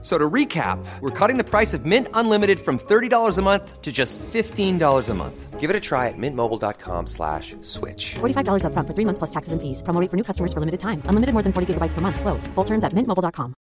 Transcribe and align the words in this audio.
So 0.00 0.16
to 0.16 0.30
recap, 0.30 0.78
we're 1.00 1.10
cutting 1.10 1.38
the 1.38 1.44
price 1.44 1.74
of 1.74 1.84
Mint 1.84 2.06
Unlimited 2.14 2.60
from 2.60 2.78
$30 2.78 3.36
a 3.36 3.42
month 3.42 3.82
to 3.82 3.90
just 3.90 4.16
$15 4.18 5.08
a 5.08 5.14
month. 5.14 5.58
Give 5.58 5.70
it 5.70 5.74
a 5.74 5.80
try 5.80 6.06
at 6.06 6.14
mintmobile.com 6.16 7.08
slash 7.08 7.56
switch. 7.62 8.14
$45 8.20 8.62
upfront 8.62 8.86
for 8.86 8.94
three 8.94 9.04
months 9.04 9.18
plus 9.18 9.30
taxes 9.30 9.52
and 9.52 9.60
fees. 9.60 9.82
Promo 9.82 10.00
rate 10.00 10.08
for 10.08 10.16
new 10.16 10.22
customers 10.22 10.52
for 10.52 10.60
limited 10.60 10.78
time. 10.78 11.02
Unlimited 11.10 11.34
more 11.34 11.42
than 11.42 11.52
40 11.52 11.74
gigabytes 11.74 11.94
per 11.94 12.00
month. 12.00 12.20
Slows. 12.20 12.46
Full 12.54 12.64
terms 12.64 12.84
at 12.84 12.94
mintmobile.com. 12.94 13.54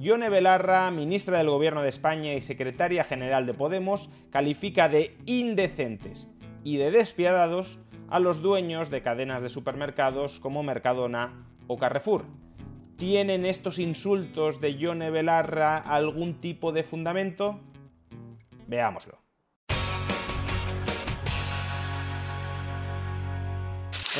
Yone 0.00 0.30
Belarra, 0.30 0.90
ministra 0.90 1.36
del 1.36 1.50
Gobierno 1.50 1.82
de 1.82 1.90
España 1.90 2.34
y 2.34 2.40
secretaria 2.40 3.04
general 3.04 3.44
de 3.44 3.52
Podemos, 3.52 4.08
califica 4.30 4.88
de 4.88 5.16
indecentes 5.26 6.26
y 6.64 6.78
de 6.78 6.90
despiadados 6.90 7.78
a 8.08 8.18
los 8.18 8.40
dueños 8.40 8.90
de 8.90 9.02
cadenas 9.02 9.42
de 9.42 9.50
supermercados 9.50 10.40
como 10.40 10.62
Mercadona 10.62 11.46
o 11.66 11.76
Carrefour. 11.76 12.24
¿Tienen 13.00 13.46
estos 13.46 13.78
insultos 13.78 14.60
de 14.60 14.76
Yone 14.76 15.08
Belarra 15.08 15.78
algún 15.78 16.38
tipo 16.38 16.70
de 16.70 16.82
fundamento? 16.82 17.58
Veámoslo. 18.66 19.18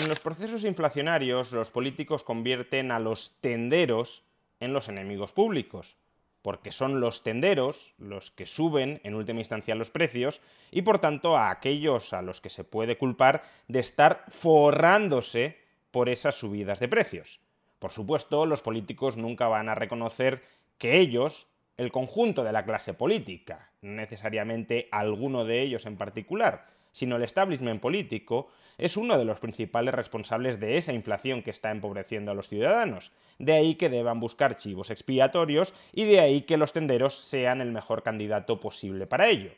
En 0.01 0.09
los 0.09 0.19
procesos 0.21 0.65
inflacionarios, 0.65 1.53
los 1.53 1.71
políticos 1.71 2.25
convierten 2.25 2.91
a 2.91 2.99
los 2.99 3.39
tenderos 3.43 4.25
en 4.61 4.73
los 4.73 4.89
enemigos 4.89 5.33
públicos, 5.33 5.99
porque 6.41 6.73
son 6.73 7.01
los 7.01 7.23
tenderos 7.23 7.93
los 7.99 8.31
que 8.31 8.47
suben 8.47 9.03
en 9.05 9.15
última 9.15 9.41
instancia 9.41 9.75
los 9.75 9.91
precios 9.91 10.41
y 10.71 10.81
por 10.81 11.01
tanto 11.01 11.37
a 11.37 11.51
aquellos 11.51 12.15
a 12.15 12.23
los 12.23 12.41
que 12.41 12.49
se 12.49 12.65
puede 12.65 12.97
culpar 12.97 13.43
de 13.69 13.81
estar 13.81 14.25
forrándose 14.31 15.59
por 15.91 16.09
esas 16.09 16.37
subidas 16.37 16.81
de 16.81 16.89
precios. 16.89 17.41
Por 17.81 17.91
supuesto, 17.93 18.45
los 18.45 18.61
políticos 18.61 19.17
nunca 19.17 19.49
van 19.49 19.71
a 19.71 19.75
reconocer 19.75 20.43
que 20.77 20.99
ellos, 20.99 21.49
el 21.79 21.91
conjunto 21.91 22.45
de 22.45 22.53
la 22.53 22.67
clase 22.67 22.93
política, 22.93 23.71
no 23.81 23.93
necesariamente 23.93 24.89
alguno 24.93 25.47
de 25.47 25.63
ellos 25.63 25.87
en 25.87 25.97
particular, 25.97 26.67
sino 26.93 27.17
el 27.17 27.23
establishment 27.23 27.81
político, 27.81 28.49
es 28.77 28.99
uno 28.99 29.17
de 29.17 29.25
los 29.25 29.41
principales 29.41 29.95
responsables 29.95 30.61
de 30.61 30.77
esa 30.77 30.93
inflación 30.93 31.43
que 31.43 31.51
está 31.51 31.71
empobreciendo 31.71 32.31
a 32.31 32.35
los 32.35 32.51
ciudadanos. 32.51 33.13
De 33.39 33.55
ahí 33.55 33.77
que 33.77 33.89
deban 33.89 34.21
buscar 34.21 34.57
chivos 34.57 34.91
expiatorios 34.91 35.73
y 35.95 36.05
de 36.05 36.21
ahí 36.21 36.43
que 36.43 36.59
los 36.59 36.75
tenderos 36.75 37.15
sean 37.15 37.63
el 37.63 37.73
mejor 37.73 38.03
candidato 38.03 38.61
posible 38.61 39.07
para 39.07 39.29
ello. 39.29 39.53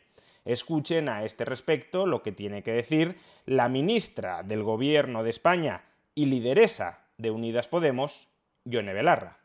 Escuchen 0.45 1.09
a 1.09 1.25
este 1.25 1.45
respecto 1.45 2.07
lo 2.07 2.23
que 2.23 2.31
tiene 2.31 2.63
que 2.63 2.73
decir 2.73 3.17
la 3.47 3.69
ministra 3.69 4.45
del 4.45 4.63
Gobierno 4.63 5.25
de 5.25 5.31
España 5.31 5.85
y 6.15 6.27
lideresa 6.27 7.02
de 7.23 7.31
Unidas 7.31 7.69
Podemos, 7.69 8.29
Yone 8.65 8.93
Belarra. 8.93 9.39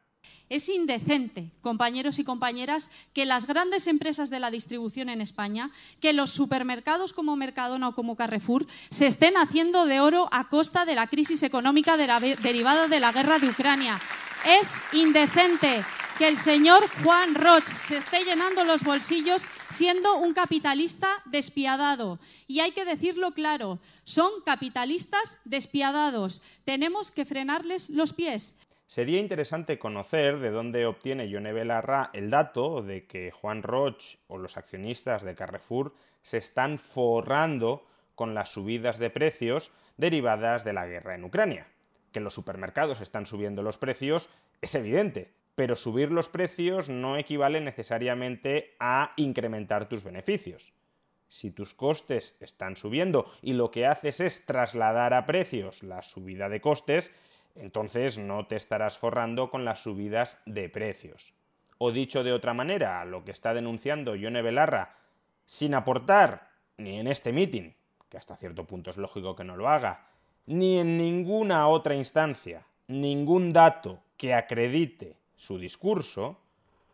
Es 0.50 0.70
indecente, 0.70 1.52
compañeros 1.62 2.20
y 2.20 2.24
compañeras, 2.24 2.90
que 3.14 3.26
las 3.26 3.48
grandes 3.48 3.86
empresas 3.88 4.30
de 4.30 4.40
la 4.40 4.50
distribución 4.50 5.10
en 5.10 5.20
España, 5.20 5.72
que 6.00 6.14
los 6.14 6.32
supermercados 6.32 7.12
como 7.14 7.36
Mercadona 7.36 7.90
o 7.90 7.96
como 7.96 8.16
Carrefour, 8.16 8.66
se 8.90 9.08
estén 9.08 9.36
haciendo 9.36 9.86
de 9.86 10.00
oro 10.00 10.30
a 10.32 10.48
costa 10.48 10.86
de 10.86 10.96
la 10.96 11.08
crisis 11.08 11.44
económica 11.44 11.98
derivada 11.98 12.88
de 12.88 13.00
la 13.00 13.12
guerra 13.12 13.40
de 13.40 13.50
Ucrania. 13.50 14.00
Es 14.46 14.74
indecente 14.94 15.84
que 16.18 16.28
el 16.28 16.38
señor 16.38 16.84
Juan 17.04 17.36
Roch 17.36 17.66
se 17.66 17.98
esté 17.98 18.24
llenando 18.24 18.64
los 18.64 18.84
bolsillos 18.84 19.48
siendo 19.70 20.18
un 20.18 20.34
capitalista 20.34 21.08
despiadado. 21.26 22.20
Y 22.48 22.62
hay 22.62 22.72
que 22.72 22.86
decirlo 22.86 23.32
claro, 23.32 23.80
son 24.04 24.32
capitalistas 24.44 25.40
despiadados. 25.46 26.42
Tenemos 26.64 27.12
que 27.12 27.26
frenarles 27.26 27.92
los 27.92 28.14
pies. 28.14 28.58
Sería 28.88 29.20
interesante 29.20 29.78
conocer 29.78 30.40
de 30.40 30.50
dónde 30.50 30.86
obtiene 30.86 31.30
Yone 31.30 31.54
Belarra 31.54 32.10
el 32.14 32.30
dato 32.30 32.82
de 32.82 33.06
que 33.06 33.32
Juan 33.32 33.62
Roch 33.62 34.16
o 34.28 34.38
los 34.38 34.58
accionistas 34.58 35.24
de 35.24 35.36
Carrefour 35.36 35.94
se 36.24 36.38
están 36.38 36.80
forrando 36.80 37.86
con 38.16 38.34
las 38.34 38.50
subidas 38.50 38.98
de 38.98 39.12
precios 39.12 39.72
derivadas 39.98 40.64
de 40.64 40.74
la 40.74 40.88
guerra 40.88 41.16
en 41.16 41.26
Ucrania. 41.26 41.68
Que 42.12 42.22
los 42.22 42.34
supermercados 42.34 43.02
están 43.02 43.26
subiendo 43.26 43.62
los 43.62 43.78
precios 43.78 44.30
es 44.62 44.74
evidente, 44.74 45.37
pero 45.58 45.76
subir 45.76 46.12
los 46.12 46.30
precios 46.30 46.88
no 46.88 47.18
equivale 47.18 47.60
necesariamente 47.60 48.76
a 48.80 49.14
incrementar 49.16 49.90
tus 49.90 50.04
beneficios. 50.04 50.72
Si 51.30 51.50
tus 51.50 51.74
costes 51.74 52.38
están 52.42 52.76
subiendo 52.76 53.32
y 53.42 53.54
lo 53.54 53.72
que 53.72 53.88
haces 53.88 54.20
es 54.20 54.46
trasladar 54.46 55.16
a 55.16 55.26
precios 55.26 55.82
la 55.82 56.04
subida 56.04 56.48
de 56.48 56.62
costes, 56.62 57.12
entonces 57.56 58.20
no 58.20 58.46
te 58.46 58.56
estarás 58.56 59.00
forrando 59.00 59.50
con 59.50 59.66
las 59.66 59.82
subidas 59.82 60.40
de 60.46 60.70
precios. 60.70 61.34
O 61.80 61.92
dicho 61.92 62.24
de 62.24 62.34
otra 62.34 62.54
manera, 62.54 63.04
lo 63.06 63.26
que 63.26 63.32
está 63.32 63.56
denunciando 63.56 64.14
Yone 64.14 64.44
Belarra, 64.44 64.96
sin 65.48 65.74
aportar 65.74 66.52
ni 66.78 67.00
en 67.00 67.08
este 67.08 67.34
mitin, 67.34 67.74
que 68.10 68.18
hasta 68.18 68.36
cierto 68.36 68.68
punto 68.68 68.92
es 68.92 68.98
lógico 68.98 69.36
que 69.36 69.44
no 69.44 69.58
lo 69.58 69.70
haga, 69.70 70.06
ni 70.46 70.78
en 70.78 70.98
ninguna 70.98 71.68
otra 71.68 71.96
instancia, 71.96 72.68
ningún 72.86 73.54
dato 73.54 74.04
que 74.18 74.36
acredite 74.36 75.18
su 75.38 75.58
discurso, 75.58 76.38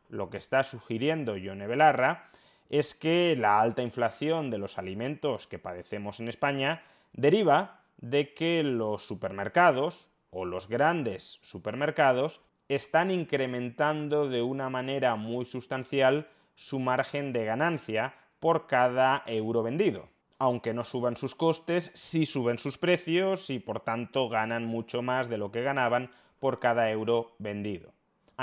lo 0.09 0.29
que 0.29 0.37
está 0.37 0.63
sugiriendo 0.63 1.35
Yone 1.37 1.65
Belarra 1.65 2.29
es 2.69 2.93
que 2.93 3.35
la 3.37 3.59
alta 3.59 3.81
inflación 3.81 4.49
de 4.49 4.57
los 4.59 4.77
alimentos 4.77 5.47
que 5.47 5.59
padecemos 5.59 6.19
en 6.19 6.27
España 6.27 6.83
deriva 7.13 7.81
de 7.97 8.33
que 8.33 8.63
los 8.63 9.05
supermercados, 9.05 10.09
o 10.29 10.45
los 10.45 10.67
grandes 10.67 11.39
supermercados 11.41 12.41
están 12.67 13.11
incrementando 13.11 14.27
de 14.27 14.41
una 14.41 14.69
manera 14.69 15.15
muy 15.15 15.45
sustancial 15.45 16.27
su 16.55 16.79
margen 16.79 17.33
de 17.33 17.45
ganancia 17.45 18.15
por 18.39 18.67
cada 18.67 19.23
euro 19.27 19.63
vendido. 19.63 20.09
Aunque 20.39 20.73
no 20.73 20.83
suban 20.83 21.15
sus 21.15 21.35
costes, 21.35 21.91
sí 21.93 22.25
suben 22.25 22.57
sus 22.57 22.77
precios 22.77 23.49
y 23.49 23.59
por 23.59 23.79
tanto 23.81 24.27
ganan 24.27 24.65
mucho 24.65 25.01
más 25.01 25.29
de 25.29 25.37
lo 25.37 25.51
que 25.51 25.61
ganaban 25.61 26.09
por 26.39 26.59
cada 26.59 26.89
euro 26.89 27.35
vendido. 27.37 27.93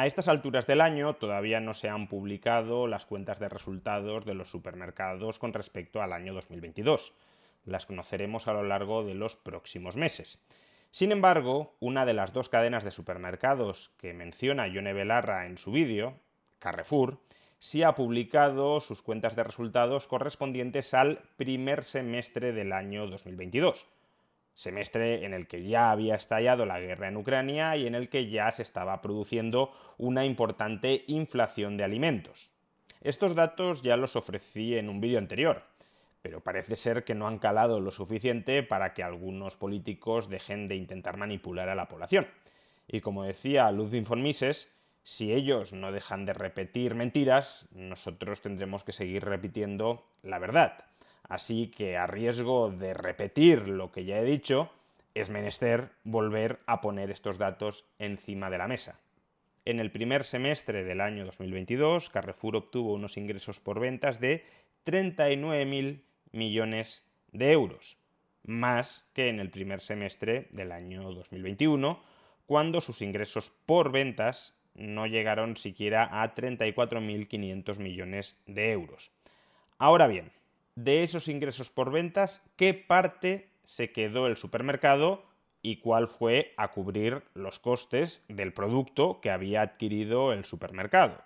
A 0.01 0.07
estas 0.07 0.29
alturas 0.29 0.67
del 0.67 0.81
año 0.81 1.17
todavía 1.17 1.61
no 1.61 1.75
se 1.75 1.91
han 1.91 2.09
publicado 2.09 2.87
las 2.87 3.05
cuentas 3.05 3.39
de 3.39 3.51
resultados 3.51 4.25
de 4.25 4.33
los 4.33 4.51
supermercados 4.51 5.39
con 5.39 5.53
respecto 5.53 6.01
al 6.01 6.15
año 6.15 6.33
2022. 6.33 7.13
Las 7.67 7.85
conoceremos 7.85 8.49
a 8.49 8.55
lo 8.55 8.63
largo 8.63 9.05
de 9.05 9.13
los 9.13 9.37
próximos 9.37 9.99
meses. 9.99 10.43
Sin 10.91 11.13
embargo, 11.13 11.77
una 11.81 12.07
de 12.07 12.15
las 12.15 12.33
dos 12.33 12.49
cadenas 12.49 12.83
de 12.83 12.93
supermercados 12.93 13.91
que 13.99 14.15
menciona 14.15 14.69
Yone 14.69 14.95
Belarra 14.95 15.45
en 15.45 15.59
su 15.59 15.71
vídeo, 15.71 16.19
Carrefour, 16.61 17.21
sí 17.59 17.83
ha 17.83 17.95
publicado 17.95 18.81
sus 18.81 19.03
cuentas 19.03 19.37
de 19.37 19.45
resultados 19.45 20.07
correspondientes 20.07 20.95
al 20.95 21.21
primer 21.37 21.85
semestre 21.85 22.53
del 22.53 22.73
año 22.73 23.07
2022, 23.07 23.87
semestre 24.61 25.25
en 25.25 25.33
el 25.33 25.49
que 25.49 25.65
ya 25.65 25.91
había 25.91 26.15
estallado 26.15 26.67
la 26.67 26.79
guerra 26.81 27.09
en 27.09 27.17
Ucrania 27.17 27.77
y 27.77 27.87
en 27.87 27.95
el 27.95 28.11
que 28.11 28.29
ya 28.29 28.53
se 28.53 28.63
estaba 28.63 29.01
produciendo 29.01 29.73
una 29.97 30.27
importante 30.27 31.05
inflación 31.07 31.79
de 31.79 31.85
alimentos. 31.85 32.53
Estos 33.01 33.35
datos 33.35 33.81
ya 33.81 33.97
los 33.97 34.17
ofrecí 34.17 34.77
en 34.77 34.91
un 34.91 35.01
vídeo 35.01 35.19
anterior, 35.19 35.63
pero 36.21 36.43
parece 36.43 36.77
ser 36.77 37.05
que 37.05 37.15
no 37.15 37.27
han 37.27 37.39
calado 37.39 37.81
lo 37.81 37.91
suficiente 37.91 38.63
para 38.63 38.93
que 38.93 39.03
algunos 39.03 39.57
políticos 39.57 40.29
dejen 40.29 40.69
de 40.69 40.77
intentar 40.77 41.17
manipular 41.17 41.71
a 41.71 41.75
la 41.75 41.89
población. 41.89 42.27
Y 42.87 43.01
como 43.01 43.25
decía 43.25 43.71
Ludwig 43.73 44.07
von 44.07 44.21
Mises, 44.21 44.77
si 45.03 45.33
ellos 45.33 45.73
no 45.73 45.91
dejan 45.91 46.27
de 46.27 46.35
repetir 46.35 46.95
mentiras, 46.95 47.67
nosotros 47.73 48.43
tendremos 48.43 48.85
que 48.85 48.93
seguir 48.93 49.25
repitiendo 49.25 50.05
la 50.23 50.39
verdad. 50.39 50.90
Así 51.31 51.69
que 51.69 51.97
a 51.97 52.09
riesgo 52.09 52.71
de 52.71 52.93
repetir 52.93 53.69
lo 53.69 53.93
que 53.93 54.05
ya 54.05 54.19
he 54.19 54.25
dicho, 54.25 54.69
es 55.15 55.31
menester 55.31 55.93
volver 56.03 56.59
a 56.67 56.81
poner 56.81 57.13
estos 57.13 57.39
datos 57.39 57.85
encima 58.01 58.51
de 58.51 58.59
la 58.59 58.67
mesa. 58.67 58.99
En 59.65 59.79
el 59.79 59.93
primer 59.93 60.25
semestre 60.25 60.83
del 60.83 61.01
año 61.01 61.25
2022, 61.25 62.11
Carrefour 62.11 62.57
obtuvo 62.57 62.95
unos 62.95 63.17
ingresos 63.17 63.61
por 63.61 63.79
ventas 63.79 64.19
de 64.19 64.45
39.000 64.85 66.01
millones 66.33 67.07
de 67.31 67.53
euros, 67.53 67.97
más 68.43 69.09
que 69.13 69.29
en 69.29 69.39
el 69.39 69.51
primer 69.51 69.81
semestre 69.83 70.49
del 70.51 70.73
año 70.73 71.13
2021, 71.13 72.03
cuando 72.47 72.81
sus 72.81 73.03
ingresos 73.03 73.53
por 73.67 73.93
ventas 73.93 74.57
no 74.75 75.07
llegaron 75.07 75.57
siquiera 75.57 76.09
a 76.23 76.35
34.500 76.35 77.79
millones 77.79 78.37
de 78.49 78.73
euros. 78.73 79.13
Ahora 79.79 80.09
bien, 80.09 80.33
de 80.75 81.03
esos 81.03 81.29
ingresos 81.29 81.71
por 81.71 81.91
ventas, 81.91 82.51
¿qué 82.57 82.75
parte 82.75 83.51
se 83.65 83.93
quedó 83.93 84.27
el 84.27 84.37
supermercado 84.37 85.25
y 85.63 85.77
cuál 85.77 86.09
fue 86.09 86.55
a 86.57 86.73
cubrir 86.73 87.23
los 87.35 87.59
costes 87.59 88.25
del 88.29 88.53
producto 88.53 89.21
que 89.21 89.31
había 89.31 89.63
adquirido 89.63 90.33
el 90.33 90.45
supermercado. 90.45 91.23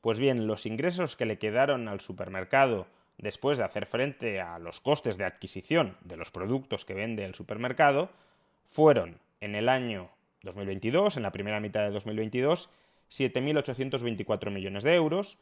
Pues 0.00 0.18
bien, 0.18 0.46
los 0.46 0.66
ingresos 0.66 1.16
que 1.16 1.26
le 1.26 1.38
quedaron 1.38 1.88
al 1.88 2.00
supermercado 2.00 2.86
después 3.18 3.58
de 3.58 3.64
hacer 3.64 3.86
frente 3.86 4.40
a 4.40 4.58
los 4.58 4.80
costes 4.80 5.18
de 5.18 5.24
adquisición 5.24 5.96
de 6.02 6.16
los 6.16 6.30
productos 6.30 6.84
que 6.84 6.94
vende 6.94 7.24
el 7.24 7.34
supermercado 7.34 8.10
fueron 8.66 9.20
en 9.40 9.54
el 9.54 9.68
año 9.68 10.10
2022, 10.42 11.16
en 11.16 11.22
la 11.22 11.32
primera 11.32 11.60
mitad 11.60 11.82
de 11.82 11.90
2022, 11.90 12.70
7.824 13.10 14.50
millones 14.50 14.84
de 14.84 14.94
euros 14.94 15.38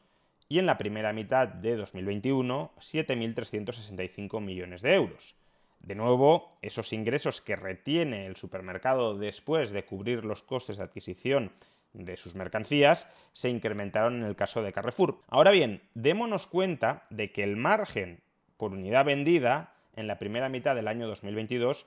y 0.49 0.59
en 0.59 0.67
la 0.67 0.79
primera 0.79 1.13
mitad 1.13 1.49
de 1.49 1.77
2021, 1.77 2.73
7.365 2.79 4.41
millones 4.41 4.83
de 4.83 4.95
euros. 4.95 5.35
De 5.81 5.95
nuevo, 5.95 6.57
esos 6.63 6.93
ingresos 6.93 7.41
que 7.41 7.57
retiene 7.57 8.27
el 8.27 8.37
supermercado 8.37 9.17
después 9.17 9.71
de 9.71 9.85
cubrir 9.85 10.25
los 10.25 10.43
costes 10.43 10.77
de 10.77 10.85
adquisición 10.85 11.53
de 11.93 12.17
sus 12.17 12.35
mercancías 12.35 13.11
se 13.33 13.49
incrementaron 13.49 14.17
en 14.17 14.25
el 14.25 14.37
caso 14.37 14.63
de 14.63 14.73
Carrefour. 14.73 15.21
Ahora 15.29 15.51
bien, 15.51 15.83
démonos 15.95 16.47
cuenta 16.47 17.07
de 17.11 17.33
que 17.33 17.43
el 17.43 17.57
margen 17.57 18.21
por 18.57 18.73
unidad 18.73 19.05
vendida 19.05 19.75
en 19.95 20.07
la 20.07 20.19
primera 20.19 20.49
mitad 20.49 20.75
del 20.75 20.89
año 20.89 21.07
2022 21.07 21.87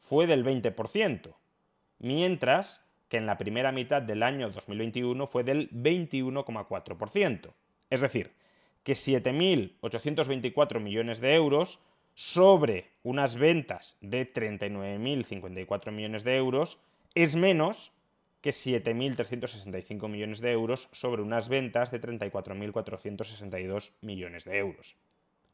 fue 0.00 0.26
del 0.26 0.44
20%, 0.44 1.34
mientras 1.98 2.84
que 3.08 3.16
en 3.16 3.26
la 3.26 3.38
primera 3.38 3.72
mitad 3.72 4.02
del 4.02 4.22
año 4.22 4.50
2021 4.50 5.26
fue 5.26 5.44
del 5.44 5.70
21,4%. 5.70 7.52
Es 7.90 8.00
decir, 8.00 8.32
que 8.82 8.92
7.824 8.92 10.80
millones 10.80 11.20
de 11.20 11.34
euros 11.34 11.80
sobre 12.14 12.92
unas 13.02 13.36
ventas 13.36 13.98
de 14.00 14.32
39.054 14.32 15.90
millones 15.92 16.24
de 16.24 16.36
euros 16.36 16.80
es 17.14 17.36
menos 17.36 17.92
que 18.40 18.50
7.365 18.50 20.08
millones 20.08 20.40
de 20.40 20.52
euros 20.52 20.88
sobre 20.92 21.22
unas 21.22 21.48
ventas 21.48 21.90
de 21.90 22.00
34.462 22.00 23.92
millones 24.02 24.44
de 24.44 24.58
euros. 24.58 24.96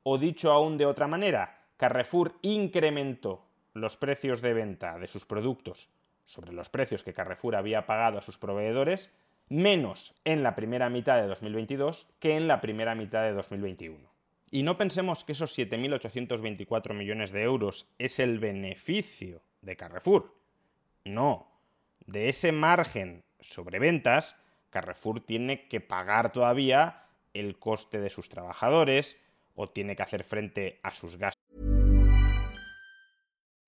O 0.02 0.18
dicho 0.18 0.52
aún 0.52 0.76
de 0.78 0.86
otra 0.86 1.06
manera, 1.06 1.58
Carrefour 1.76 2.34
incrementó 2.42 3.46
los 3.72 3.96
precios 3.96 4.42
de 4.42 4.52
venta 4.52 4.98
de 4.98 5.08
sus 5.08 5.24
productos 5.24 5.88
sobre 6.24 6.52
los 6.52 6.68
precios 6.68 7.02
que 7.02 7.14
Carrefour 7.14 7.56
había 7.56 7.86
pagado 7.86 8.18
a 8.18 8.22
sus 8.22 8.38
proveedores 8.38 9.10
menos 9.52 10.14
en 10.24 10.42
la 10.42 10.56
primera 10.56 10.88
mitad 10.88 11.20
de 11.20 11.28
2022 11.28 12.06
que 12.18 12.36
en 12.36 12.48
la 12.48 12.60
primera 12.62 12.94
mitad 12.94 13.22
de 13.22 13.32
2021. 13.32 13.98
Y 14.50 14.62
no 14.62 14.78
pensemos 14.78 15.24
que 15.24 15.32
esos 15.32 15.56
7.824 15.56 16.94
millones 16.94 17.32
de 17.32 17.42
euros 17.42 17.92
es 17.98 18.18
el 18.18 18.38
beneficio 18.38 19.42
de 19.60 19.76
Carrefour. 19.76 20.34
No. 21.04 21.48
De 22.06 22.30
ese 22.30 22.50
margen 22.50 23.24
sobre 23.40 23.78
ventas, 23.78 24.36
Carrefour 24.70 25.20
tiene 25.20 25.68
que 25.68 25.80
pagar 25.80 26.32
todavía 26.32 27.04
el 27.34 27.58
coste 27.58 28.00
de 28.00 28.10
sus 28.10 28.28
trabajadores 28.30 29.18
o 29.54 29.68
tiene 29.68 29.96
que 29.96 30.02
hacer 30.02 30.24
frente 30.24 30.80
a 30.82 30.92
sus 30.92 31.16
gastos. 31.16 31.42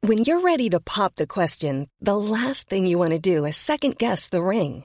When 0.02 0.22
you're 0.22 0.42
ready 0.42 0.68
to 0.70 0.80
pop 0.80 1.14
the 1.16 1.26
question, 1.26 1.88
the 2.00 2.16
last 2.16 2.68
thing 2.68 2.86
you 2.86 2.98
want 2.98 3.12
to 3.12 3.18
do 3.18 3.46
is 3.46 3.56
second 3.56 3.96
guess 3.98 4.28
the 4.28 4.42
ring. 4.42 4.84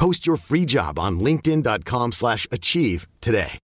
Post 0.00 0.26
your 0.26 0.38
free 0.38 0.64
job 0.64 0.98
on 0.98 1.18
linkedin.com/achieve 1.18 3.06
today. 3.20 3.58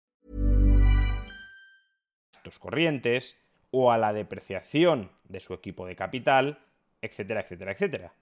gastos 2.30 2.58
corrientes 2.58 3.38
o 3.70 3.90
a 3.90 3.96
la 3.96 4.12
depreciación 4.12 5.10
de 5.24 5.40
su 5.40 5.54
equipo 5.54 5.86
de 5.86 5.96
capital, 5.96 6.58
etcétera, 7.00 7.40
etcétera, 7.40 7.72
etcétera. 7.72 8.12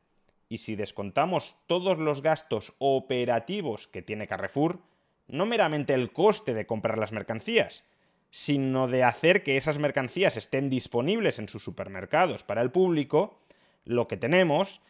Y 0.48 0.58
si 0.58 0.76
descontamos 0.76 1.56
todos 1.66 1.98
los 1.98 2.22
gastos 2.22 2.74
operativos 2.78 3.88
que 3.88 4.02
tiene 4.02 4.28
Carrefour, 4.28 4.78
no 5.26 5.44
meramente 5.44 5.92
el 5.92 6.12
coste 6.12 6.54
de 6.54 6.66
comprar 6.66 6.98
las 6.98 7.10
mercancías, 7.10 7.82
sino 8.30 8.86
de 8.86 9.02
hacer 9.02 9.42
que 9.42 9.56
esas 9.56 9.78
mercancías 9.78 10.36
estén 10.36 10.70
disponibles 10.70 11.40
en 11.40 11.48
sus 11.48 11.64
supermercados 11.64 12.44
para 12.44 12.62
el 12.62 12.70
público, 12.70 13.40
lo 13.84 14.06
que 14.06 14.16
tenemos 14.16 14.80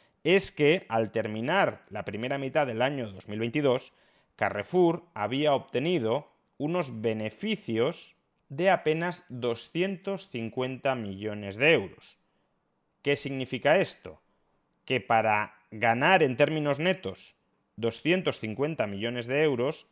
que 0.56 0.86
al 0.88 1.12
terminar 1.12 1.84
la 1.90 2.04
primera 2.04 2.38
mitad 2.38 2.66
del 2.66 2.82
año 2.82 3.10
2022, 3.10 3.92
Carrefour 4.36 5.04
había 5.12 5.54
obtenido 5.54 6.32
unos 6.56 7.02
beneficios 7.02 8.16
de 8.48 8.70
apenas 8.70 9.26
250 9.28 10.94
millones 10.94 11.56
de 11.56 11.72
euros. 11.74 12.18
¿Qué 13.02 13.16
significa 13.16 13.78
esto? 13.78 14.20
Que 14.86 15.00
para 15.00 15.58
ganar 15.70 16.22
en 16.22 16.36
términos 16.36 16.78
netos 16.78 17.36
250 17.76 18.86
millones 18.86 19.26
de 19.26 19.42
euros, 19.42 19.86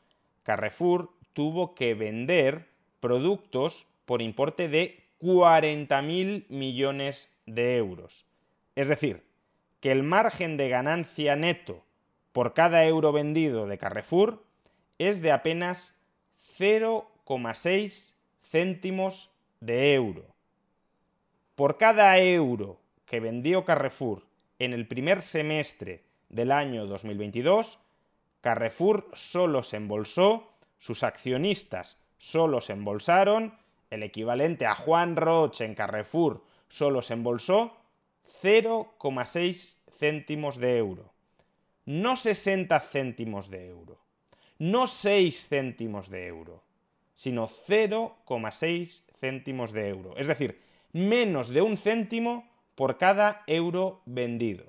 Carrefour 0.44 1.10
tuvo 1.34 1.74
que 1.74 1.94
vender 1.94 2.68
productos 3.00 3.86
por 4.06 4.22
importe 4.22 4.68
de 4.68 5.04
40.000 5.20 6.46
millones 6.48 7.30
de 7.46 7.76
euros. 7.76 8.26
Es 8.74 8.88
decir, 8.88 9.24
que 9.82 9.90
el 9.90 10.04
margen 10.04 10.56
de 10.56 10.68
ganancia 10.68 11.34
neto 11.34 11.82
por 12.30 12.54
cada 12.54 12.84
euro 12.86 13.10
vendido 13.10 13.66
de 13.66 13.78
Carrefour 13.78 14.44
es 14.98 15.20
de 15.20 15.32
apenas 15.32 15.96
0,6 16.56 18.14
céntimos 18.44 19.32
de 19.58 19.94
euro. 19.94 20.24
Por 21.56 21.78
cada 21.78 22.16
euro 22.20 22.78
que 23.06 23.18
vendió 23.18 23.64
Carrefour 23.64 24.24
en 24.60 24.72
el 24.72 24.86
primer 24.86 25.20
semestre 25.20 26.04
del 26.28 26.52
año 26.52 26.86
2022, 26.86 27.80
Carrefour 28.40 29.10
solo 29.14 29.64
se 29.64 29.78
embolsó, 29.78 30.48
sus 30.78 31.02
accionistas 31.02 32.00
solo 32.18 32.60
se 32.60 32.74
embolsaron, 32.74 33.58
el 33.90 34.04
equivalente 34.04 34.64
a 34.64 34.76
Juan 34.76 35.16
Roche 35.16 35.64
en 35.64 35.74
Carrefour 35.74 36.44
solo 36.68 37.02
se 37.02 37.14
embolsó 37.14 37.81
0,6 38.42 39.76
céntimos 39.98 40.58
de 40.58 40.76
euro. 40.76 41.12
No 41.84 42.16
60 42.16 42.78
céntimos 42.80 43.50
de 43.50 43.68
euro. 43.68 43.98
No 44.58 44.86
6 44.86 45.48
céntimos 45.48 46.08
de 46.08 46.26
euro. 46.26 46.62
Sino 47.14 47.46
0,6 47.46 49.04
céntimos 49.20 49.72
de 49.72 49.88
euro. 49.88 50.14
Es 50.16 50.26
decir, 50.26 50.60
menos 50.92 51.48
de 51.48 51.62
un 51.62 51.76
céntimo 51.76 52.48
por 52.74 52.98
cada 52.98 53.42
euro 53.46 54.02
vendido. 54.06 54.64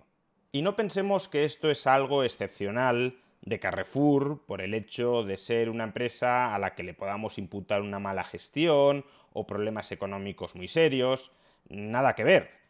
Y 0.52 0.62
no 0.62 0.76
pensemos 0.76 1.28
que 1.28 1.46
esto 1.46 1.72
es 1.72 1.88
algo 1.88 2.24
excepcional 2.24 3.18
de 3.42 3.60
Carrefour 3.60 4.46
por 4.46 4.62
el 4.62 4.74
hecho 4.74 5.24
de 5.24 5.38
ser 5.38 5.70
una 5.70 5.84
empresa 5.84 6.54
a 6.54 6.60
la 6.60 6.76
que 6.76 6.84
le 6.84 6.94
podamos 6.94 7.38
imputar 7.38 7.82
una 7.82 8.00
mala 8.00 8.24
gestión 8.24 9.06
o 9.34 9.46
problemas 9.46 9.92
económicos 9.92 10.56
muy 10.56 10.68
serios. 10.68 11.32
Nada 11.70 12.16
que 12.16 12.24
ver. 12.24 12.62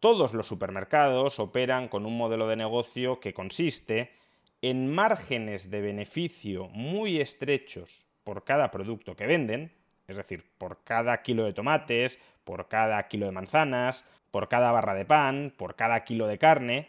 Todos 0.00 0.32
los 0.32 0.46
supermercados 0.46 1.38
operan 1.38 1.88
con 1.88 2.06
un 2.06 2.16
modelo 2.16 2.48
de 2.48 2.56
negocio 2.56 3.20
que 3.20 3.34
consiste 3.34 4.16
en 4.62 4.90
márgenes 4.90 5.70
de 5.70 5.82
beneficio 5.82 6.68
muy 6.70 7.20
estrechos 7.20 8.06
por 8.24 8.44
cada 8.44 8.70
producto 8.70 9.14
que 9.14 9.26
venden, 9.26 9.74
es 10.08 10.16
decir, 10.16 10.46
por 10.56 10.82
cada 10.84 11.20
kilo 11.20 11.44
de 11.44 11.52
tomates, 11.52 12.18
por 12.44 12.68
cada 12.68 13.08
kilo 13.08 13.26
de 13.26 13.32
manzanas, 13.32 14.06
por 14.30 14.48
cada 14.48 14.72
barra 14.72 14.94
de 14.94 15.04
pan, 15.04 15.52
por 15.54 15.76
cada 15.76 16.02
kilo 16.02 16.26
de 16.26 16.38
carne, 16.38 16.88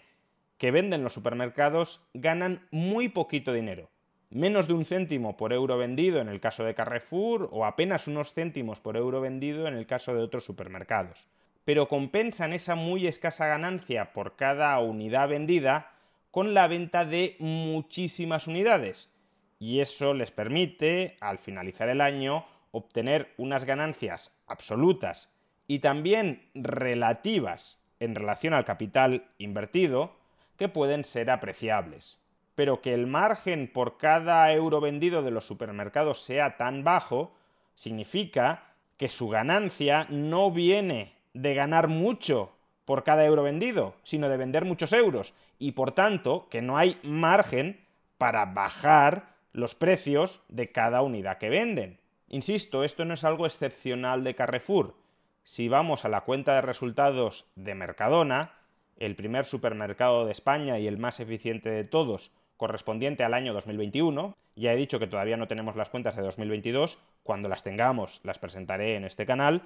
que 0.58 0.72
venden 0.72 1.04
los 1.04 1.12
supermercados 1.12 2.08
ganan 2.14 2.66
muy 2.72 3.10
poquito 3.10 3.52
dinero. 3.52 3.90
Menos 4.30 4.70
de 4.70 4.74
un 4.74 4.86
céntimo 4.86 5.36
por 5.36 5.52
euro 5.52 5.78
vendido 5.78 6.22
en 6.22 6.30
el 6.30 6.40
caso 6.40 6.64
de 6.64 6.76
Carrefour 6.76 7.50
o 7.52 7.66
apenas 7.66 8.08
unos 8.08 8.34
céntimos 8.34 8.80
por 8.80 8.96
euro 8.96 9.20
vendido 9.20 9.68
en 9.68 9.74
el 9.74 9.86
caso 9.86 10.16
de 10.16 10.24
otros 10.24 10.46
supermercados 10.46 11.28
pero 11.66 11.88
compensan 11.88 12.54
esa 12.54 12.76
muy 12.76 13.08
escasa 13.08 13.48
ganancia 13.48 14.14
por 14.14 14.36
cada 14.36 14.78
unidad 14.80 15.30
vendida 15.30 15.92
con 16.32 16.54
la 16.54 16.68
venta 16.68 17.06
de 17.06 17.36
muchísimas 17.40 18.48
unidades. 18.48 19.12
Y 19.60 19.80
eso 19.80 20.14
les 20.14 20.32
permite, 20.32 21.18
al 21.20 21.38
finalizar 21.38 21.90
el 21.90 22.02
año, 22.02 22.46
obtener 22.72 23.34
unas 23.38 23.66
ganancias 23.66 24.34
absolutas 24.48 25.30
y 25.68 25.80
también 25.80 26.50
relativas 26.56 27.80
en 28.00 28.16
relación 28.16 28.54
al 28.54 28.66
capital 28.66 29.30
invertido 29.38 30.16
que 30.58 30.70
pueden 30.70 31.04
ser 31.04 31.30
apreciables. 31.30 32.20
Pero 32.56 32.82
que 32.82 32.94
el 32.94 33.08
margen 33.08 33.72
por 33.72 33.98
cada 33.98 34.52
euro 34.52 34.82
vendido 34.82 35.22
de 35.22 35.32
los 35.32 35.46
supermercados 35.46 36.24
sea 36.24 36.58
tan 36.58 36.84
bajo 36.84 37.34
significa 37.76 38.74
que 38.98 39.10
su 39.10 39.30
ganancia 39.30 40.08
no 40.10 40.52
viene 40.52 41.21
de 41.34 41.54
ganar 41.54 41.88
mucho 41.88 42.52
por 42.86 43.04
cada 43.04 43.26
euro 43.26 43.44
vendido, 43.44 43.96
sino 44.04 44.30
de 44.30 44.38
vender 44.38 44.66
muchos 44.66 44.94
euros. 44.94 45.34
Y 45.60 45.74
por 45.74 45.92
tanto, 45.92 46.48
que 46.50 46.62
no 46.62 46.78
hay 46.78 47.00
margen 47.04 47.80
para 48.18 48.46
bajar 48.46 49.36
los 49.54 49.76
precios 49.76 50.42
de 50.50 50.72
cada 50.72 51.02
unidad 51.02 51.38
que 51.38 51.50
venden. 51.50 52.00
Insisto, 52.28 52.84
esto 52.84 53.06
no 53.06 53.14
es 53.14 53.24
algo 53.24 53.46
excepcional 53.46 54.24
de 54.24 54.36
Carrefour. 54.36 54.96
Si 55.44 55.68
vamos 55.68 56.06
a 56.06 56.10
la 56.10 56.22
cuenta 56.22 56.56
de 56.56 56.62
resultados 56.62 57.50
de 57.56 57.76
Mercadona, 57.76 58.54
el 58.98 59.16
primer 59.16 59.46
supermercado 59.46 60.26
de 60.26 60.32
España 60.32 60.80
y 60.80 60.88
el 60.88 60.98
más 60.98 61.20
eficiente 61.20 61.70
de 61.70 61.84
todos, 61.84 62.34
correspondiente 62.58 63.24
al 63.24 63.34
año 63.34 63.54
2021, 63.54 64.38
ya 64.56 64.74
he 64.74 64.78
dicho 64.78 65.00
que 65.00 65.08
todavía 65.08 65.36
no 65.36 65.48
tenemos 65.48 65.76
las 65.76 65.90
cuentas 65.90 66.16
de 66.16 66.22
2022, 66.22 67.00
cuando 67.24 67.50
las 67.50 67.64
tengamos 67.64 68.22
las 68.24 68.38
presentaré 68.38 68.96
en 68.96 69.04
este 69.04 69.26
canal, 69.26 69.64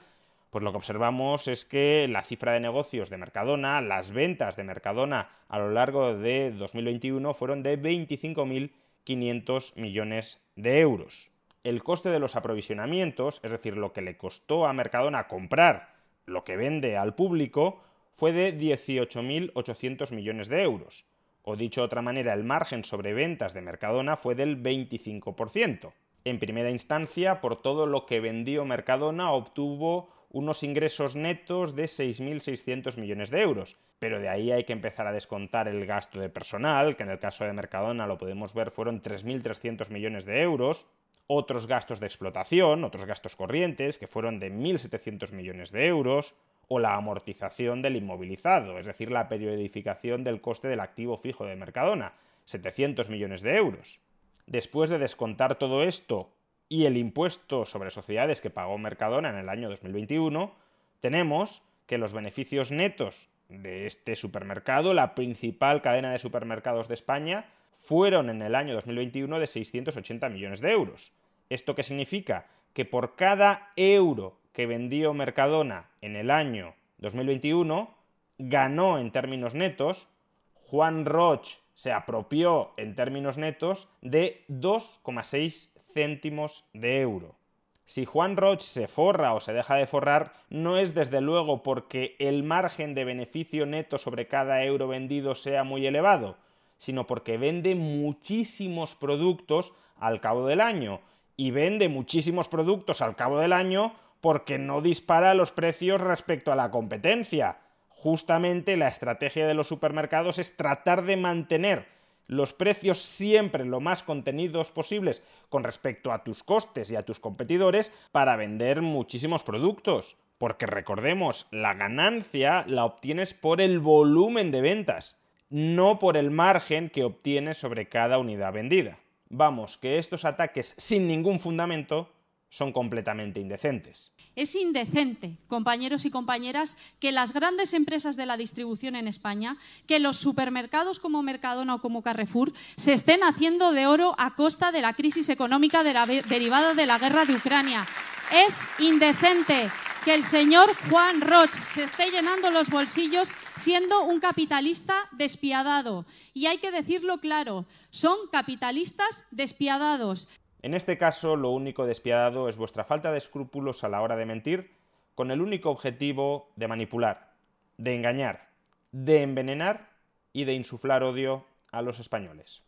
pues 0.50 0.64
lo 0.64 0.72
que 0.72 0.78
observamos 0.78 1.48
es 1.48 1.66
que 1.66 2.08
la 2.10 2.22
cifra 2.22 2.54
de 2.54 2.60
negocios 2.60 3.10
de 3.10 3.18
Mercadona, 3.18 3.82
las 3.82 4.12
ventas 4.12 4.56
de 4.56 4.64
Mercadona 4.64 5.30
a 5.48 5.60
lo 5.60 5.70
largo 5.72 6.16
de 6.16 6.52
2021 6.52 7.34
fueron 7.34 7.64
de 7.64 7.82
25.500 7.82 9.76
millones 9.76 10.42
de 10.56 10.80
euros. 10.80 11.32
El 11.64 11.84
coste 11.84 12.10
de 12.10 12.20
los 12.20 12.36
aprovisionamientos, 12.36 13.40
es 13.44 13.52
decir, 13.52 13.76
lo 13.76 13.92
que 13.92 14.02
le 14.02 14.18
costó 14.18 14.66
a 14.66 14.74
Mercadona 14.74 15.28
comprar 15.28 15.96
lo 16.26 16.44
que 16.44 16.58
vende 16.58 16.98
al 16.98 17.16
público, 17.16 17.82
fue 18.14 18.32
de 18.32 18.58
18.800 18.58 20.12
millones 20.14 20.48
de 20.48 20.64
euros. 20.64 21.06
O 21.42 21.56
dicho 21.56 21.82
de 21.82 21.86
otra 21.86 22.02
manera, 22.02 22.34
el 22.34 22.44
margen 22.44 22.84
sobre 22.84 23.14
ventas 23.14 23.54
de 23.54 23.62
Mercadona 23.62 24.16
fue 24.16 24.36
del 24.36 24.62
25%. 24.62 25.92
En 26.24 26.40
primera 26.40 26.72
instancia, 26.72 27.40
por 27.40 27.62
todo 27.62 27.86
lo 27.86 28.08
que 28.08 28.20
vendió 28.20 28.66
Mercadona, 28.66 29.32
obtuvo 29.32 30.10
unos 30.36 30.64
ingresos 30.64 31.16
netos 31.16 31.78
de 31.78 31.86
6.600 31.86 32.98
millones 32.98 33.32
de 33.32 33.40
euros. 33.42 33.80
Pero 34.00 34.20
de 34.20 34.28
ahí 34.28 34.52
hay 34.52 34.66
que 34.66 34.74
empezar 34.74 35.08
a 35.08 35.14
descontar 35.14 35.70
el 35.70 35.86
gasto 35.86 36.20
de 36.20 36.28
personal, 36.28 36.98
que 36.98 37.04
en 37.04 37.10
el 37.10 37.20
caso 37.20 37.46
de 37.46 37.54
Mercadona 37.54 38.06
lo 38.06 38.18
podemos 38.18 38.54
ver 38.54 38.70
fueron 38.70 39.02
3.300 39.02 39.90
millones 39.92 40.26
de 40.26 40.42
euros, 40.42 40.88
otros 41.28 41.68
gastos 41.68 42.02
de 42.02 42.08
explotación, 42.08 42.84
otros 42.84 43.06
gastos 43.06 43.38
corrientes, 43.38 43.98
que 43.98 44.08
fueron 44.08 44.40
de 44.40 44.52
1.700 44.52 45.32
millones 45.32 45.72
de 45.72 45.86
euros, 45.86 46.36
o 46.68 46.80
la 46.80 46.96
amortización 46.96 47.82
del 47.82 47.96
inmovilizado, 47.96 48.78
es 48.78 48.88
decir, 48.88 49.12
la 49.12 49.30
periodificación 49.30 50.26
del 50.26 50.42
coste 50.42 50.68
del 50.68 50.82
activo 50.82 51.16
fijo 51.16 51.46
de 51.46 51.56
Mercadona, 51.56 52.12
700 52.44 53.10
millones 53.10 53.42
de 53.42 53.56
euros. 53.56 54.02
Después 54.48 54.90
de 54.90 55.00
descontar 55.00 55.56
todo 55.56 55.82
esto 55.82 56.35
y 56.70 56.86
el 56.86 56.98
impuesto 56.98 57.66
sobre 57.66 57.92
sociedades 57.92 58.42
que 58.42 58.50
pagó 58.50 58.78
Mercadona 58.78 59.30
en 59.30 59.38
el 59.38 59.50
año 59.50 59.70
2021, 59.70 60.56
tenemos 61.00 61.64
que 61.86 61.98
los 61.98 62.14
beneficios 62.14 62.72
netos 62.72 63.30
de 63.50 63.86
este 63.86 64.16
supermercado, 64.16 64.94
la 64.94 65.14
principal 65.14 65.82
cadena 65.82 66.12
de 66.12 66.20
supermercados 66.20 66.88
de 66.88 66.96
España, 66.96 67.46
fueron 67.76 68.30
en 68.30 68.42
el 68.42 68.56
año 68.56 68.74
2021 68.74 69.40
de 69.40 69.48
680 69.48 70.30
millones 70.30 70.62
de 70.62 70.72
euros. 70.72 71.14
¿Esto 71.50 71.76
qué 71.76 71.84
significa? 71.84 72.48
Que 72.74 72.86
por 72.86 73.16
cada 73.16 73.72
euro 73.76 74.40
que 74.52 74.66
vendió 74.66 75.14
Mercadona 75.14 75.90
en 76.02 76.16
el 76.16 76.32
año 76.32 76.74
2021, 76.98 77.94
ganó 78.40 78.98
en 78.98 79.12
términos 79.12 79.54
netos, 79.54 80.08
Juan 80.54 81.06
Roch 81.06 81.60
se 81.74 81.92
apropió 81.92 82.74
en 82.78 82.96
términos 82.96 83.38
netos 83.38 83.90
de 84.02 84.46
2,6 84.50 85.75
céntimos 85.96 86.66
de 86.74 87.00
euro. 87.00 87.38
Si 87.86 88.04
Juan 88.04 88.36
Roch 88.36 88.60
se 88.60 88.88
forra 88.90 89.34
o 89.34 89.40
se 89.40 89.54
deja 89.54 89.76
de 89.76 89.88
forrar, 89.88 90.34
no 90.50 90.78
es 90.78 90.94
desde 90.94 91.22
luego 91.22 91.64
porque 91.64 92.18
el 92.20 92.44
margen 92.44 92.94
de 92.94 93.06
beneficio 93.06 93.66
neto 93.66 93.98
sobre 93.98 94.28
cada 94.28 94.62
euro 94.66 94.90
vendido 94.90 95.36
sea 95.36 95.64
muy 95.64 95.88
elevado, 95.88 96.38
sino 96.78 97.08
porque 97.08 97.38
vende 97.38 97.76
muchísimos 97.76 98.96
productos 98.96 99.72
al 99.98 100.20
cabo 100.20 100.48
del 100.48 100.60
año. 100.60 101.00
Y 101.38 101.52
vende 101.52 101.88
muchísimos 101.88 102.50
productos 102.50 103.02
al 103.02 103.16
cabo 103.16 103.38
del 103.40 103.54
año 103.54 103.94
porque 104.20 104.58
no 104.58 104.82
dispara 104.82 105.34
los 105.34 105.52
precios 105.52 106.02
respecto 106.02 106.52
a 106.52 106.56
la 106.56 106.72
competencia. 106.72 107.60
Justamente 107.88 108.76
la 108.76 108.90
estrategia 108.90 109.48
de 109.48 109.54
los 109.54 109.68
supermercados 109.68 110.40
es 110.40 110.58
tratar 110.58 111.04
de 111.04 111.16
mantener 111.18 111.95
los 112.28 112.54
precios 112.54 113.00
siempre 113.00 113.66
lo 113.66 113.80
más 113.80 114.04
contenidos 114.04 114.72
posibles 114.72 115.22
con 115.50 115.64
respecto 115.64 116.12
a 116.12 116.24
tus 116.24 116.44
costes 116.44 116.92
y 116.92 116.96
a 116.96 117.04
tus 117.04 117.20
competidores 117.20 117.92
para 118.12 118.36
vender 118.36 118.82
muchísimos 118.82 119.44
productos. 119.44 120.18
Porque 120.38 120.66
recordemos, 120.66 121.48
la 121.52 121.74
ganancia 121.74 122.66
la 122.68 122.86
obtienes 122.86 123.34
por 123.34 123.62
el 123.62 123.80
volumen 123.80 124.52
de 124.52 124.62
ventas, 124.62 125.18
no 125.50 126.00
por 126.00 126.18
el 126.18 126.32
margen 126.32 126.90
que 126.90 127.04
obtienes 127.04 127.58
sobre 127.58 127.88
cada 127.88 128.18
unidad 128.18 128.52
vendida. 128.52 129.00
Vamos, 129.30 129.78
que 129.78 129.98
estos 129.98 130.26
ataques 130.26 130.76
sin 130.78 131.08
ningún 131.08 131.40
fundamento 131.40 132.10
son 132.50 132.72
completamente 132.72 133.40
indecentes. 133.40 134.12
Es 134.36 134.56
indecente, 134.56 135.38
compañeros 135.48 136.06
y 136.06 136.12
compañeras, 136.12 136.78
que 137.00 137.12
las 137.12 137.34
grandes 137.34 137.74
empresas 137.74 138.16
de 138.16 138.26
la 138.26 138.38
distribución 138.38 138.96
en 138.96 139.08
España, 139.08 139.58
que 139.88 140.00
los 140.00 140.18
supermercados 140.18 141.00
como 141.00 141.24
Mercadona 141.24 141.76
o 141.76 141.82
como 141.82 142.02
Carrefour, 142.02 142.54
se 142.76 142.94
estén 142.94 143.24
haciendo 143.24 143.72
de 143.72 143.88
oro 143.88 144.16
a 144.18 144.36
costa 144.36 144.72
de 144.72 144.82
la 144.82 144.94
crisis 144.94 145.30
económica 145.30 145.84
derivada 145.84 146.74
de 146.74 146.86
la 146.86 146.98
guerra 146.98 147.26
de 147.26 147.36
Ucrania. 147.36 147.86
Es 148.32 148.60
indecente 148.80 149.70
que 150.06 150.14
el 150.14 150.24
señor 150.24 150.72
Juan 150.90 151.20
Roch 151.20 151.52
se 151.74 151.84
esté 151.84 152.12
llenando 152.12 152.52
los 152.52 152.70
bolsillos 152.70 153.30
siendo 153.56 154.04
un 154.04 154.20
capitalista 154.20 154.94
despiadado. 155.12 156.06
Y 156.34 156.46
hay 156.46 156.60
que 156.60 156.72
decirlo 156.72 157.20
claro, 157.20 157.66
son 157.90 158.16
capitalistas 158.32 159.24
despiadados. 159.32 160.28
En 160.66 160.74
este 160.74 160.98
caso, 160.98 161.36
lo 161.36 161.52
único 161.52 161.86
despiadado 161.86 162.50
es 162.50 162.58
vuestra 162.58 162.84
falta 162.84 163.12
de 163.12 163.20
escrúpulos 163.20 163.84
a 163.84 163.88
la 163.88 164.02
hora 164.02 164.16
de 164.16 164.26
mentir, 164.26 164.72
con 165.14 165.30
el 165.30 165.40
único 165.40 165.70
objetivo 165.70 166.50
de 166.56 166.68
manipular, 166.68 167.36
de 167.78 167.94
engañar, 167.94 168.50
de 168.92 169.22
envenenar 169.22 169.92
y 170.34 170.46
de 170.46 170.54
insuflar 170.54 171.04
odio 171.04 171.46
a 171.72 171.84
los 171.84 172.00
españoles. 172.00 172.64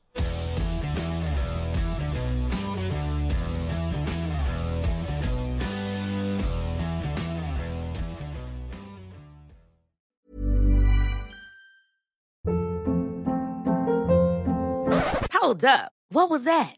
Hold 15.33 15.65
up. 15.65 15.91
What 16.09 16.29
was 16.29 16.43
that? 16.45 16.77